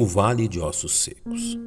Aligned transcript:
O 0.00 0.06
Vale 0.06 0.46
de 0.46 0.60
Ossos 0.60 1.00
Secos. 1.00 1.58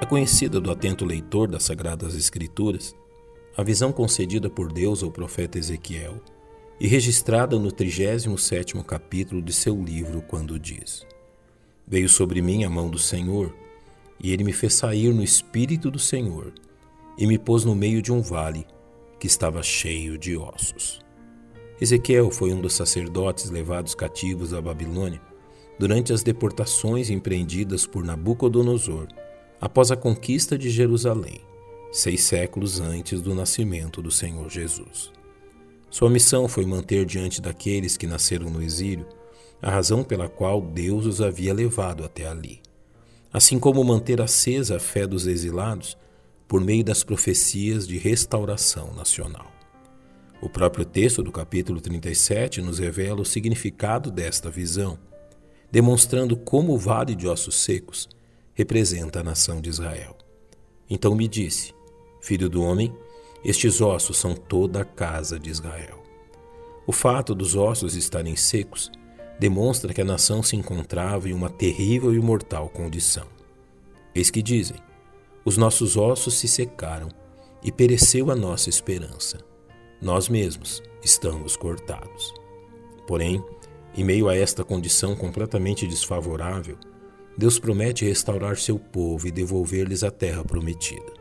É 0.00 0.06
conhecida 0.06 0.58
do 0.58 0.70
atento 0.70 1.04
leitor 1.04 1.48
das 1.48 1.64
Sagradas 1.64 2.14
Escrituras 2.14 2.96
a 3.54 3.62
visão 3.62 3.92
concedida 3.92 4.48
por 4.48 4.72
Deus 4.72 5.02
ao 5.02 5.10
profeta 5.10 5.58
Ezequiel 5.58 6.18
e 6.80 6.86
registrada 6.86 7.58
no 7.58 7.68
37º 7.68 8.82
capítulo 8.82 9.42
de 9.42 9.52
seu 9.52 9.78
livro, 9.82 10.22
quando 10.22 10.58
diz: 10.58 11.06
Veio 11.86 12.08
sobre 12.08 12.40
mim 12.40 12.64
a 12.64 12.70
mão 12.70 12.88
do 12.88 12.98
Senhor, 12.98 13.54
e 14.20 14.32
ele 14.32 14.44
me 14.44 14.52
fez 14.52 14.74
sair 14.74 15.12
no 15.12 15.22
espírito 15.22 15.90
do 15.90 15.98
Senhor, 15.98 16.52
e 17.18 17.26
me 17.26 17.38
pôs 17.38 17.64
no 17.64 17.74
meio 17.74 18.02
de 18.02 18.12
um 18.12 18.20
vale 18.20 18.66
que 19.18 19.26
estava 19.26 19.62
cheio 19.62 20.18
de 20.18 20.36
ossos. 20.36 21.00
Ezequiel 21.80 22.30
foi 22.30 22.52
um 22.52 22.60
dos 22.60 22.74
sacerdotes 22.74 23.50
levados 23.50 23.94
cativos 23.94 24.54
à 24.54 24.60
Babilônia 24.60 25.20
durante 25.78 26.12
as 26.12 26.22
deportações 26.22 27.10
empreendidas 27.10 27.86
por 27.86 28.04
Nabucodonosor 28.04 29.08
após 29.60 29.90
a 29.90 29.96
conquista 29.96 30.56
de 30.56 30.70
Jerusalém, 30.70 31.40
seis 31.92 32.22
séculos 32.22 32.80
antes 32.80 33.20
do 33.20 33.34
nascimento 33.34 34.00
do 34.02 34.10
Senhor 34.10 34.48
Jesus. 34.50 35.12
Sua 35.90 36.10
missão 36.10 36.48
foi 36.48 36.66
manter 36.66 37.04
diante 37.04 37.40
daqueles 37.40 37.96
que 37.96 38.06
nasceram 38.06 38.50
no 38.50 38.62
exílio 38.62 39.06
a 39.62 39.70
razão 39.70 40.02
pela 40.02 40.28
qual 40.28 40.60
Deus 40.60 41.06
os 41.06 41.20
havia 41.20 41.54
levado 41.54 42.04
até 42.04 42.26
ali 42.26 42.60
assim 43.32 43.58
como 43.58 43.82
manter 43.84 44.20
acesa 44.20 44.76
a 44.76 44.80
fé 44.80 45.06
dos 45.06 45.26
exilados 45.26 45.96
por 46.48 46.60
meio 46.60 46.84
das 46.84 47.02
profecias 47.02 47.86
de 47.86 47.98
restauração 47.98 48.94
nacional. 48.94 49.52
O 50.40 50.48
próprio 50.48 50.84
texto 50.84 51.22
do 51.22 51.32
capítulo 51.32 51.80
37 51.80 52.60
nos 52.60 52.78
revela 52.78 53.20
o 53.20 53.24
significado 53.24 54.10
desta 54.10 54.50
visão, 54.50 54.98
demonstrando 55.70 56.36
como 56.36 56.74
o 56.74 56.78
vale 56.78 57.14
de 57.14 57.26
ossos 57.26 57.56
secos 57.56 58.08
representa 58.54 59.20
a 59.20 59.24
nação 59.24 59.60
de 59.60 59.68
Israel. 59.68 60.16
Então 60.88 61.14
me 61.14 61.26
disse: 61.26 61.74
Filho 62.20 62.48
do 62.48 62.62
homem, 62.62 62.94
estes 63.44 63.80
ossos 63.80 64.16
são 64.16 64.34
toda 64.34 64.82
a 64.82 64.84
casa 64.84 65.38
de 65.38 65.50
Israel. 65.50 66.02
O 66.86 66.92
fato 66.92 67.34
dos 67.34 67.56
ossos 67.56 67.96
estarem 67.96 68.36
secos 68.36 68.90
demonstra 69.38 69.92
que 69.92 70.00
a 70.00 70.04
nação 70.04 70.42
se 70.42 70.56
encontrava 70.56 71.28
em 71.28 71.32
uma 71.32 71.50
terrível 71.50 72.14
e 72.14 72.20
mortal 72.20 72.68
condição. 72.68 73.26
Eis 74.14 74.30
que 74.30 74.42
dizem: 74.42 74.76
os 75.44 75.56
nossos 75.56 75.96
ossos 75.96 76.34
se 76.34 76.48
secaram 76.48 77.08
e 77.62 77.70
pereceu 77.70 78.30
a 78.30 78.36
nossa 78.36 78.68
esperança. 78.68 79.38
Nós 80.00 80.28
mesmos 80.28 80.82
estamos 81.02 81.56
cortados. 81.56 82.34
Porém, 83.06 83.42
em 83.96 84.04
meio 84.04 84.28
a 84.28 84.36
esta 84.36 84.64
condição 84.64 85.14
completamente 85.14 85.86
desfavorável, 85.86 86.76
Deus 87.36 87.58
promete 87.58 88.04
restaurar 88.04 88.56
seu 88.56 88.78
povo 88.78 89.26
e 89.26 89.30
devolver-lhes 89.30 90.02
a 90.02 90.10
terra 90.10 90.44
prometida. 90.44 91.12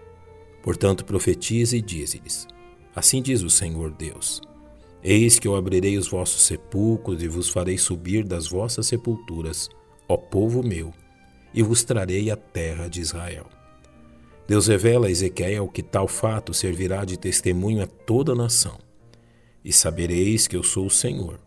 Portanto, 0.63 1.05
profetize 1.05 1.77
e 1.77 1.81
dize-lhes: 1.81 2.47
Assim 2.95 3.21
diz 3.21 3.43
o 3.43 3.49
Senhor 3.49 3.91
Deus 3.91 4.41
Eis 5.07 5.37
que 5.37 5.47
eu 5.47 5.55
abrirei 5.55 5.99
os 5.99 6.07
vossos 6.07 6.41
sepulcros 6.41 7.21
e 7.21 7.27
vos 7.27 7.47
farei 7.47 7.77
subir 7.77 8.23
das 8.23 8.47
vossas 8.47 8.87
sepulturas, 8.87 9.69
ó 10.09 10.17
povo 10.17 10.63
meu, 10.63 10.91
e 11.53 11.61
vos 11.61 11.83
trarei 11.83 12.31
a 12.31 12.35
terra 12.35 12.87
de 12.87 13.01
Israel. 13.01 13.45
Deus 14.47 14.65
revela 14.65 15.05
a 15.05 15.11
Ezequiel 15.11 15.67
que 15.67 15.83
tal 15.83 16.07
fato 16.07 16.55
servirá 16.55 17.05
de 17.05 17.19
testemunho 17.19 17.83
a 17.83 17.85
toda 17.85 18.31
a 18.31 18.35
nação. 18.35 18.79
E 19.63 19.71
sabereis 19.71 20.47
que 20.47 20.57
eu 20.57 20.63
sou 20.63 20.87
o 20.87 20.91
Senhor, 20.91 21.39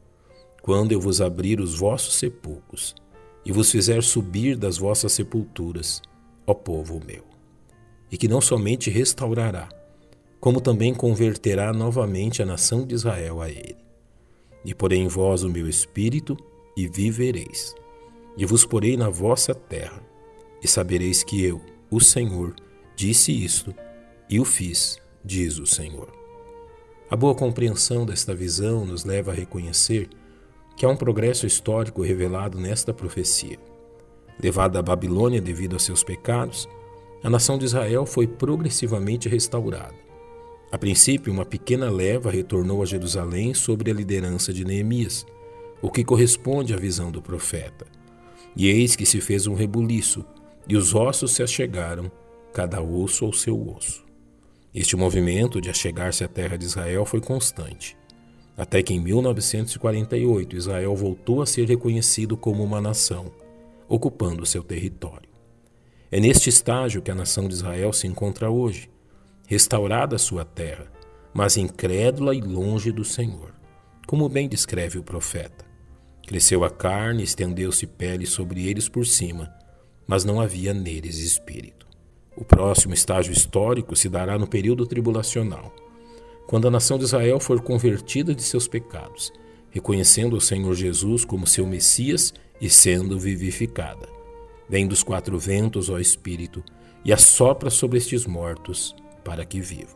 quando 0.63 0.93
eu 0.93 1.01
vos 1.01 1.21
abrir 1.21 1.61
os 1.61 1.77
vossos 1.77 2.15
sepulcros 2.15 2.95
e 3.45 3.51
vos 3.51 3.73
fizer 3.73 4.05
subir 4.05 4.57
das 4.57 4.79
vossas 4.79 5.11
sepulturas, 5.11 6.01
ó 6.47 6.55
povo 6.55 7.03
meu. 7.05 7.25
E 8.09 8.17
que 8.17 8.29
não 8.29 8.41
somente 8.41 8.89
restaurará, 8.89 9.69
como 10.41 10.61
também 10.61 10.95
converterá 10.95 11.73
novamente 11.73 12.43
a 12.43 12.47
nação 12.47 12.87
de 12.87 12.95
Israel 12.95 13.41
a 13.41 13.49
ele. 13.49 13.77
E 14.65 14.75
porei 14.75 14.99
em 14.99 15.09
vós 15.09 15.43
o 15.43 15.51
meu 15.51 15.69
espírito, 15.69 16.37
e 16.77 16.87
vivereis. 16.87 17.75
E 18.37 18.47
vos 18.47 18.65
porei 18.65 18.97
na 18.97 19.09
vossa 19.09 19.53
terra, 19.53 20.01
e 20.63 20.69
sabereis 20.69 21.25
que 21.25 21.43
eu, 21.45 21.61
o 21.91 22.01
Senhor, 22.01 22.55
disse 22.95 23.33
isto, 23.33 23.75
e 24.31 24.39
o 24.39 24.45
fiz, 24.45 25.01
diz 25.25 25.59
o 25.59 25.67
Senhor. 25.67 26.13
A 27.11 27.17
boa 27.17 27.35
compreensão 27.35 28.07
desta 28.07 28.35
visão 28.35 28.85
nos 28.85 29.05
leva 29.05 29.33
a 29.33 29.35
reconhecer 29.35 30.09
que 30.77 30.87
há 30.87 30.89
um 30.89 30.97
progresso 30.97 31.47
histórico 31.47 32.03
revelado 32.03 32.61
nesta 32.61 32.95
profecia. 32.95 33.59
Levada 34.41 34.79
à 34.79 34.83
Babilônia 34.83 35.41
devido 35.41 35.75
a 35.75 35.81
seus 35.81 36.05
pecados, 36.05 36.69
a 37.25 37.29
nação 37.31 37.59
de 37.59 37.65
Israel 37.65 38.07
foi 38.07 38.29
progressivamente 38.29 39.29
restaurada 39.29 40.08
a 40.71 40.77
princípio, 40.77 41.33
uma 41.33 41.47
pequena 41.47 41.89
leva 41.91 42.31
retornou 42.31 42.83
a 42.83 42.87
Jerusalém 42.87 43.55
sob 43.55 43.91
a 43.91 43.95
liderança 43.95 44.53
de 44.53 44.65
Neemias, 44.65 45.27
o 45.81 45.91
que 45.91 46.05
corresponde 46.05 46.75
à 46.75 46.77
visão 46.77 47.11
do 47.11 47.23
profeta. 47.23 47.87
E 48.55 48.67
eis 48.69 48.95
que 48.95 49.07
se 49.07 49.21
fez 49.21 49.47
um 49.47 49.55
rebuliço, 49.55 50.25
e 50.69 50.77
os 50.77 50.95
ossos 50.95 51.33
se 51.33 51.43
achegaram, 51.43 52.11
cada 52.53 52.83
osso 52.83 53.25
ao 53.25 53.33
seu 53.33 53.75
osso. 53.75 54.05
Este 54.75 54.95
movimento 54.95 55.61
de 55.61 55.71
achegar-se 55.71 56.23
à 56.23 56.29
terra 56.29 56.59
de 56.59 56.67
Israel 56.67 57.07
foi 57.07 57.21
constante, 57.21 57.97
até 58.55 58.83
que 58.83 58.93
em 58.93 59.01
1948 59.01 60.55
Israel 60.57 60.95
voltou 60.95 61.41
a 61.41 61.47
ser 61.47 61.67
reconhecido 61.67 62.37
como 62.37 62.63
uma 62.63 62.81
nação, 62.81 63.33
ocupando 63.89 64.45
seu 64.45 64.63
território. 64.63 65.29
É 66.11 66.21
neste 66.21 66.51
estágio 66.51 67.01
que 67.01 67.11
a 67.11 67.15
nação 67.15 67.49
de 67.49 67.55
Israel 67.55 67.93
se 67.93 68.07
encontra 68.07 68.51
hoje 68.51 68.91
restaurada 69.49 70.17
a 70.17 70.19
sua 70.19 70.45
terra, 70.45 70.93
mas 71.33 71.57
incrédula 71.57 72.35
e 72.35 72.41
longe 72.43 72.93
do 72.93 73.03
Senhor, 73.03 73.55
como 74.07 74.29
bem 74.29 74.47
descreve 74.47 74.99
o 74.99 75.03
profeta. 75.03 75.65
Cresceu 76.27 76.65
a 76.65 76.71
carne, 76.71 77.23
estendeu-se 77.23 77.87
pele 77.87 78.27
sobre 78.27 78.69
eles 78.69 78.91
por 78.91 79.07
cima, 79.07 79.51
mas 80.07 80.23
não 80.23 80.39
havia 80.39 80.75
neles 80.75 81.17
espírito. 81.17 81.87
O 82.37 82.45
próximo 82.45 82.93
estágio 82.93 83.33
histórico 83.33 83.97
se 83.97 84.11
dará 84.11 84.39
no 84.39 84.47
período 84.47 84.87
tribulacional, 84.87 85.75
quando 86.47 86.69
a 86.69 86.71
nação 86.71 86.99
de 86.99 87.05
Israel 87.05 87.41
for 87.41 87.63
convertida 87.63 88.35
de 88.35 88.43
seus 88.43 88.69
pecados, 88.69 89.33
reconhecendo 89.71 90.37
o 90.37 90.43
Senhor 90.43 90.75
Jesus 90.75 91.25
como 91.25 91.47
seu 91.47 91.67
Messias 91.67 92.35
e 92.61 92.69
sendo 92.69 93.19
vivificada. 93.19 94.07
Vem 94.69 94.87
dos 94.87 95.03
quatro 95.03 95.39
ventos, 95.39 95.89
ó 95.89 95.99
Espírito, 95.99 96.63
e 97.03 97.15
assopra 97.15 97.71
sobre 97.71 97.97
estes 97.97 98.27
mortos 98.27 98.95
para 99.29 99.45
que 99.45 99.61
vivam. 99.61 99.95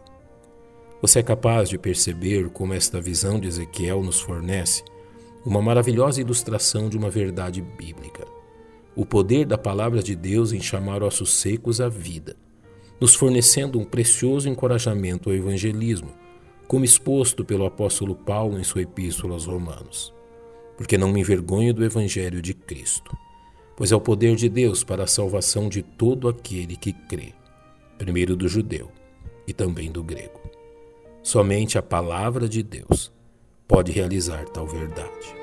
Você 1.01 1.21
é 1.21 1.23
capaz 1.23 1.71
de 1.71 1.79
perceber 1.79 2.51
como 2.51 2.75
esta 2.75 3.01
visão 3.01 3.41
de 3.41 3.49
Ezequiel 3.49 4.03
nos 4.03 4.21
fornece 4.21 4.85
uma 5.43 5.63
maravilhosa 5.63 6.21
ilustração 6.21 6.91
de 6.91 6.99
uma 6.99 7.09
verdade 7.09 7.63
bíblica. 7.63 8.27
O 8.95 9.07
poder 9.07 9.47
da 9.47 9.57
palavra 9.57 10.03
de 10.03 10.15
Deus 10.15 10.53
em 10.53 10.61
chamar 10.61 11.03
ossos 11.03 11.33
secos 11.33 11.81
à 11.81 11.89
vida, 11.89 12.37
nos 13.01 13.15
fornecendo 13.15 13.81
um 13.81 13.87
precioso 13.87 14.51
encorajamento 14.51 15.31
ao 15.31 15.35
evangelismo, 15.35 16.11
como 16.69 16.85
exposto 16.85 17.43
pelo 17.43 17.65
apóstolo 17.65 18.15
Paulo 18.15 18.59
em 18.59 18.65
sua 18.65 18.83
epístola 18.83 19.33
aos 19.33 19.47
Romanos. 19.47 20.13
Porque 20.77 20.99
não 20.99 21.11
me 21.11 21.21
envergonho 21.21 21.73
do 21.73 21.83
evangelho 21.83 22.43
de 22.43 22.53
Cristo, 22.53 23.17
pois 23.79 23.91
é 23.93 23.97
o 23.97 24.01
poder 24.01 24.37
de 24.37 24.51
Deus 24.51 24.85
para 24.85 25.05
a 25.05 25.09
salvação 25.09 25.71
de 25.71 25.83
todo 25.83 26.29
aquele 26.29 26.77
que 26.77 26.93
crê, 26.93 27.33
primeiro 27.97 28.37
do 28.37 28.47
judeu 28.47 28.91
e 29.47 29.53
também 29.53 29.91
do 29.91 30.03
grego. 30.03 30.41
Somente 31.23 31.79
a 31.79 31.83
palavra 31.83 32.49
de 32.49 32.63
Deus 32.63 33.13
pode 33.67 33.93
realizar 33.93 34.45
tal 34.47 34.67
verdade. 34.67 35.42